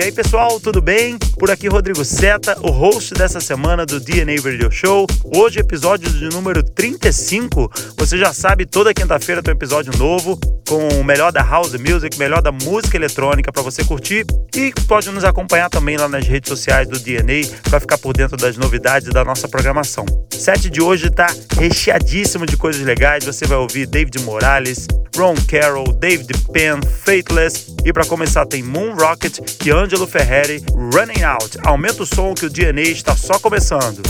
E 0.00 0.04
aí 0.04 0.10
pessoal, 0.10 0.58
tudo 0.58 0.80
bem? 0.80 1.18
Por 1.40 1.50
aqui 1.50 1.68
Rodrigo 1.68 2.04
Seta, 2.04 2.54
o 2.60 2.70
host 2.70 3.14
dessa 3.14 3.40
semana 3.40 3.86
do 3.86 3.98
DNA 3.98 4.34
Radio 4.44 4.70
Show. 4.70 5.06
Hoje 5.24 5.58
episódio 5.58 6.10
de 6.10 6.28
número 6.28 6.62
35. 6.62 7.72
Você 7.96 8.18
já 8.18 8.30
sabe, 8.30 8.66
toda 8.66 8.92
quinta-feira 8.92 9.42
tem 9.42 9.54
um 9.54 9.56
episódio 9.56 9.90
novo 9.96 10.38
com 10.68 10.86
o 11.00 11.02
melhor 11.02 11.32
da 11.32 11.42
house 11.42 11.72
music, 11.72 12.18
melhor 12.18 12.42
da 12.42 12.52
música 12.52 12.94
eletrônica 12.94 13.50
para 13.50 13.62
você 13.62 13.82
curtir 13.82 14.26
e 14.54 14.70
pode 14.86 15.10
nos 15.10 15.24
acompanhar 15.24 15.70
também 15.70 15.96
lá 15.96 16.10
nas 16.10 16.26
redes 16.26 16.50
sociais 16.50 16.86
do 16.86 16.98
DNA 16.98 17.48
para 17.70 17.80
ficar 17.80 17.96
por 17.96 18.12
dentro 18.12 18.36
das 18.36 18.58
novidades 18.58 19.08
da 19.08 19.24
nossa 19.24 19.48
programação. 19.48 20.04
Set 20.30 20.68
de 20.68 20.82
hoje 20.82 21.06
está 21.06 21.26
recheadíssimo 21.58 22.44
de 22.44 22.56
coisas 22.58 22.82
legais. 22.82 23.24
Você 23.24 23.46
vai 23.46 23.56
ouvir 23.56 23.86
David 23.86 24.22
Morales, 24.24 24.86
Ron 25.16 25.34
Carroll, 25.48 25.92
David 25.94 26.32
Penn, 26.52 26.80
Faithless 27.02 27.74
e 27.84 27.92
para 27.92 28.04
começar 28.04 28.44
tem 28.46 28.62
Moon 28.62 28.94
Rocket 28.94 29.38
e 29.64 29.70
Angelo 29.70 30.06
Ferreri, 30.06 30.62
Running 30.94 31.24
Out. 31.30 31.58
Aumenta 31.64 32.02
o 32.02 32.06
som 32.06 32.34
que 32.34 32.46
o 32.46 32.50
DNA 32.50 32.82
está 32.82 33.14
só 33.14 33.38
começando. 33.38 34.02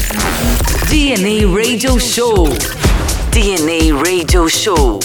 DNA 0.88 1.46
Radio 1.54 2.00
Show. 2.00 2.48
DNA 3.30 3.94
Radio 4.02 4.48
Show. 4.48 4.98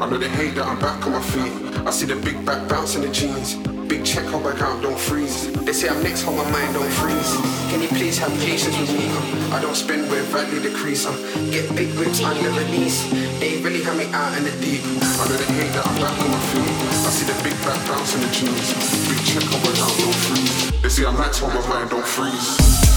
I 0.00 0.08
know 0.08 0.16
they 0.16 0.28
hate 0.28 0.54
that 0.54 0.64
I'm 0.64 0.78
back 0.78 1.04
on 1.06 1.12
my 1.12 1.20
feet. 1.20 1.50
I 1.84 1.90
see 1.90 2.06
the 2.06 2.14
big 2.14 2.46
back 2.46 2.68
bouncing 2.68 3.02
the 3.02 3.10
jeans. 3.10 3.56
Big 3.90 4.04
check, 4.04 4.24
come 4.26 4.44
back 4.44 4.62
out, 4.62 4.80
don't 4.80 4.96
freeze. 4.96 5.50
They 5.66 5.72
say 5.72 5.88
I'm 5.88 6.00
next, 6.04 6.22
hold 6.22 6.36
my 6.36 6.48
mind, 6.52 6.74
don't 6.74 6.88
freeze. 7.02 7.34
Can 7.66 7.82
you 7.82 7.88
please 7.88 8.16
have 8.18 8.30
patience 8.38 8.78
with 8.78 8.94
me? 8.94 9.10
I 9.50 9.60
don't 9.60 9.74
spend 9.74 10.08
where 10.08 10.22
value 10.30 10.60
decrease. 10.60 11.04
I 11.04 11.10
get 11.50 11.74
big 11.74 11.90
whips 11.98 12.22
under 12.22 12.40
the 12.48 12.60
release. 12.62 13.10
They 13.40 13.60
really 13.60 13.82
have 13.82 13.98
me 13.98 14.06
out 14.14 14.38
in 14.38 14.44
the 14.44 14.54
deep. 14.62 14.86
I 15.02 15.26
know 15.26 15.34
they 15.34 15.50
hate 15.58 15.72
that 15.74 15.84
I'm 15.84 15.96
back 15.98 16.14
on 16.14 16.30
my 16.30 16.42
feet. 16.54 16.74
I 17.02 17.10
see 17.10 17.26
the 17.26 17.34
big 17.42 17.58
back 17.66 17.82
bouncing 17.90 18.22
the 18.22 18.30
jeans. 18.30 18.70
Big 19.10 19.18
check, 19.26 19.42
come 19.50 19.58
back 19.66 19.82
out, 19.82 19.98
don't 19.98 20.14
freeze. 20.14 20.80
They 20.80 20.88
say 20.90 21.06
I'm 21.06 21.18
next, 21.18 21.40
hold 21.40 21.54
my 21.54 21.66
mind, 21.66 21.90
don't 21.90 22.06
freeze. 22.06 22.87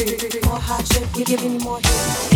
More 0.00 0.58
hardship, 0.58 1.06
you're 1.14 1.26
giving 1.26 1.52
you 1.52 1.60
more 1.60 1.76
heat. 1.76 2.29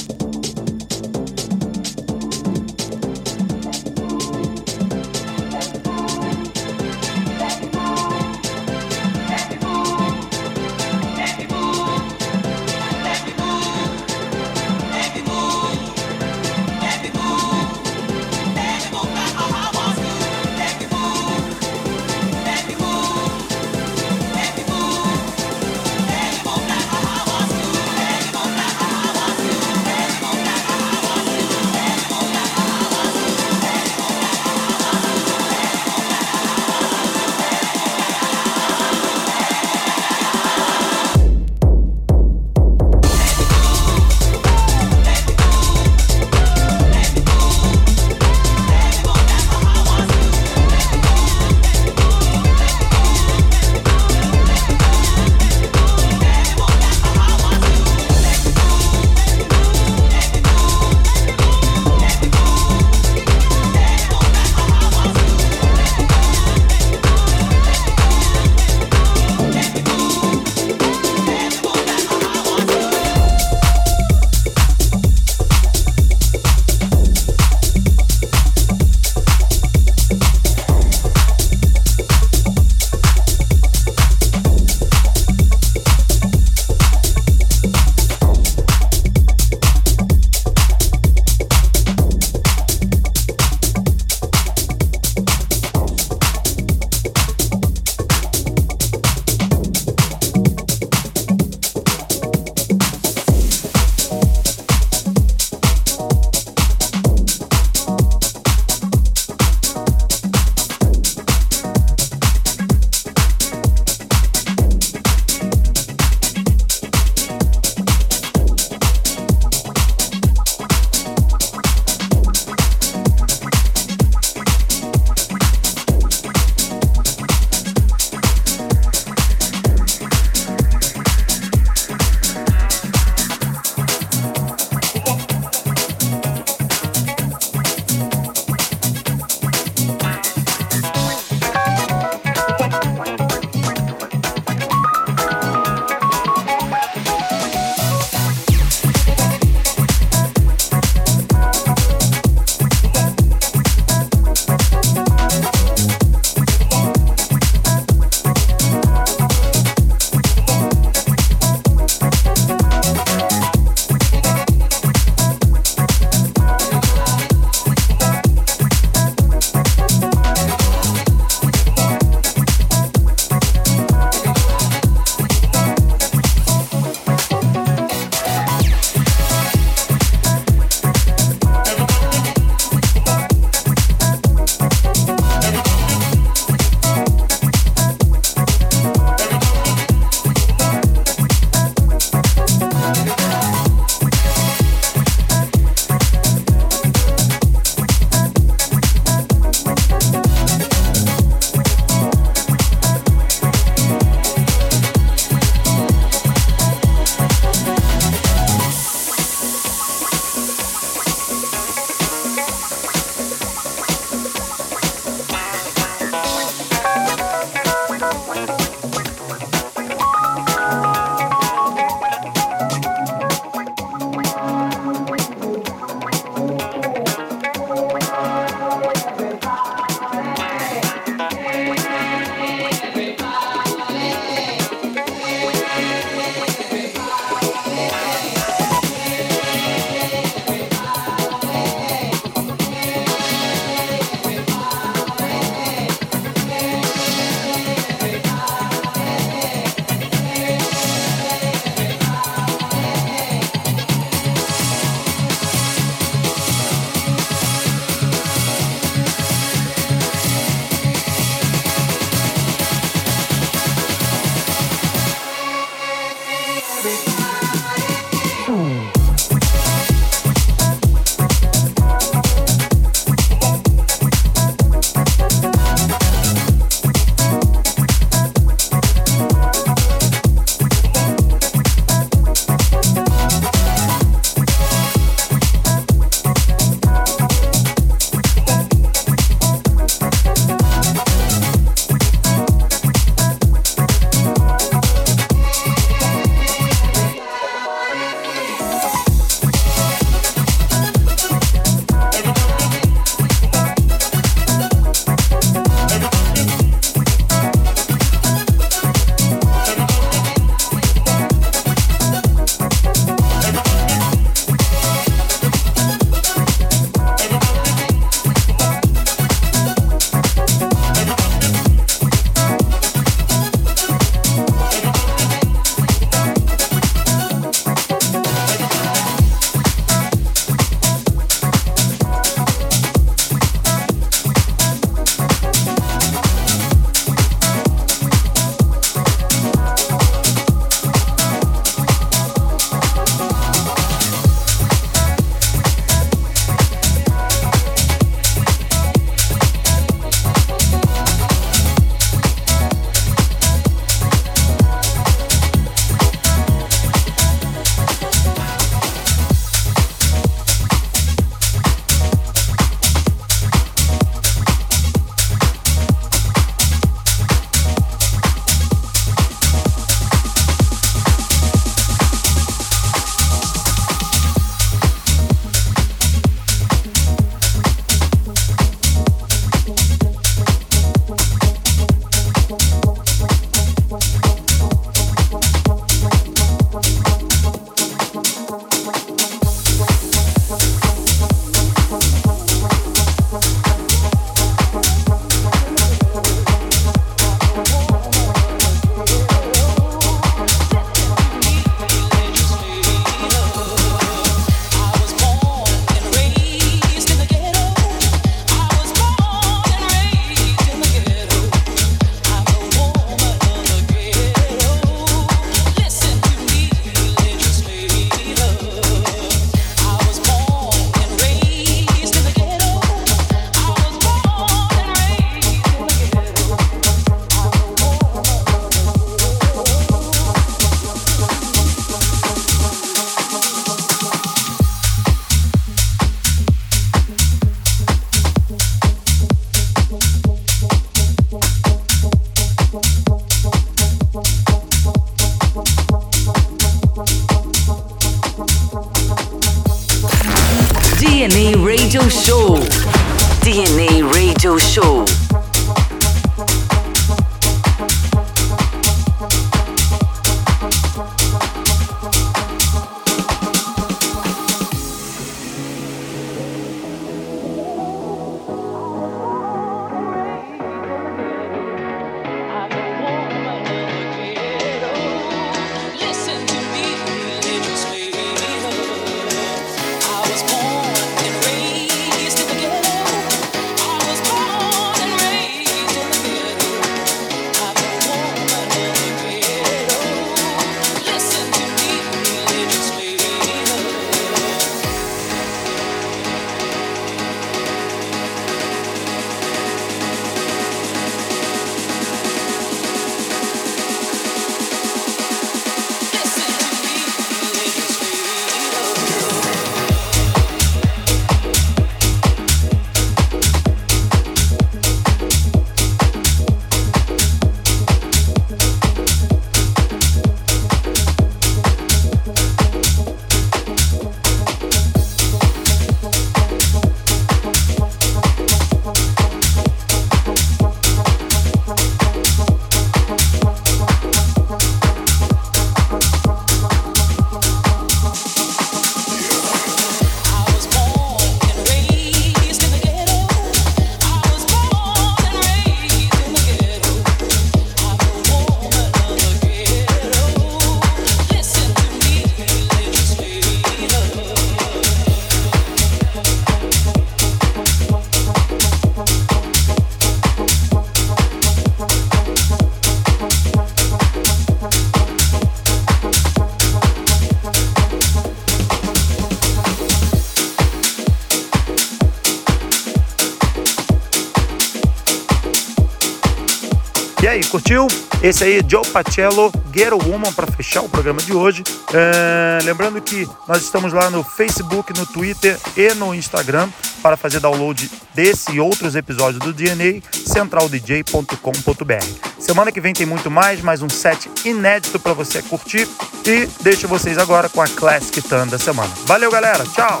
Curtiu? 577.68 577.86
Esse 578.22 578.44
aí, 578.44 578.62
Joe 578.66 578.86
Pacello, 578.86 579.52
Get 579.74 579.92
a 579.92 579.94
Woman, 579.94 580.32
para 580.32 580.46
fechar 580.46 580.80
o 580.80 580.88
programa 580.88 581.20
de 581.20 581.34
hoje. 581.34 581.62
É, 581.92 582.64
lembrando 582.64 582.98
que 583.00 583.28
nós 583.46 583.62
estamos 583.62 583.92
lá 583.92 584.10
no 584.10 584.24
Facebook, 584.24 584.98
no 584.98 585.04
Twitter 585.04 585.58
e 585.76 585.92
no 585.94 586.14
Instagram 586.14 586.68
para 587.02 587.16
fazer 587.16 587.40
download 587.40 587.90
desse 588.14 588.52
e 588.52 588.60
outros 588.60 588.96
episódios 588.96 589.40
do 589.40 589.52
DNA, 589.52 590.00
centraldj.com.br. 590.12 592.38
Semana 592.38 592.72
que 592.72 592.80
vem 592.80 592.94
tem 592.94 593.06
muito 593.06 593.30
mais, 593.30 593.60
mais 593.60 593.82
um 593.82 593.88
set 593.88 594.30
inédito 594.44 594.98
para 594.98 595.12
você 595.12 595.42
curtir 595.42 595.86
e 596.24 596.48
deixo 596.62 596.88
vocês 596.88 597.18
agora 597.18 597.50
com 597.50 597.60
a 597.60 597.68
Classic 597.68 598.22
Tan 598.22 598.46
da 598.46 598.58
semana. 598.58 598.90
Valeu, 599.04 599.30
galera. 599.30 599.64
Tchau. 599.64 600.00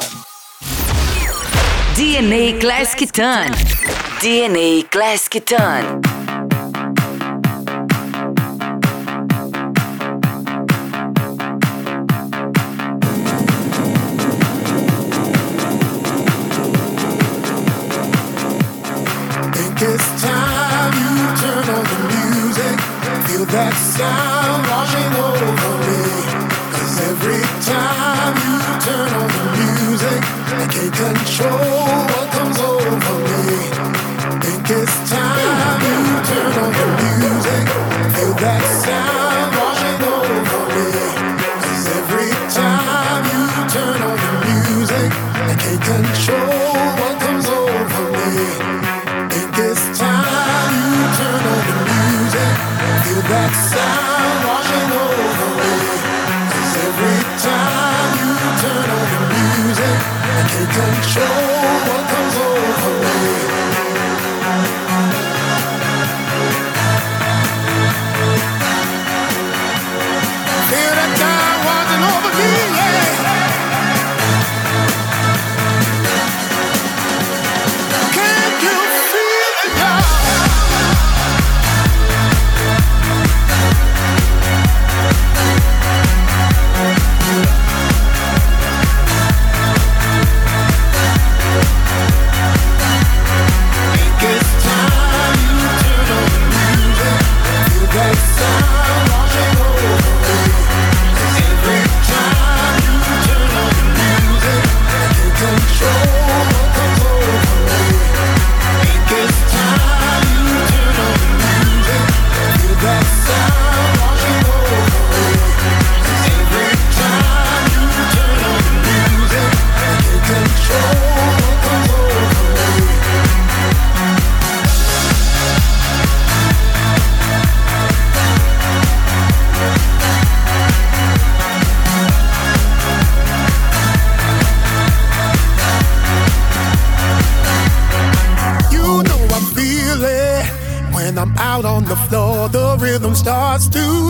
DNA 1.94 2.58
Classic 2.58 3.12
Tan. 3.12 3.46
DNA 4.20 4.84
Classic 4.90 5.40
Tan. 5.40 6.17
That 23.50 23.72
sound 23.74 24.62
washing 24.68 25.12
over 25.24 25.72
me. 25.84 26.00
Cause 26.74 26.94
every 27.08 27.42
time 27.64 28.34
you 28.44 28.56
turn 28.84 29.10
on 29.20 29.28
the 29.36 29.44
music, 29.56 30.20
I 30.52 30.66
can't 30.68 30.94
control 30.94 32.17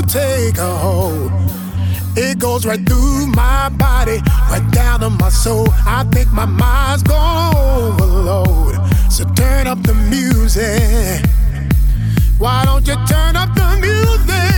take 0.08 0.56
a 0.56 0.76
hold. 0.76 1.30
It 2.16 2.38
goes 2.38 2.64
right 2.66 2.84
through 2.84 3.26
my 3.28 3.68
body 3.68 4.20
right 4.50 4.66
down 4.72 5.00
to 5.00 5.10
my 5.10 5.28
soul. 5.28 5.68
I 5.86 6.04
think 6.10 6.32
my 6.32 6.46
mind's 6.46 7.02
gone 7.02 7.54
overload. 7.54 8.76
So 9.10 9.24
turn 9.34 9.66
up 9.66 9.82
the 9.82 9.94
music. 9.94 11.24
Why 12.38 12.64
don't 12.64 12.86
you 12.86 12.96
turn 13.06 13.36
up 13.36 13.54
the 13.54 13.78
music? 13.80 14.57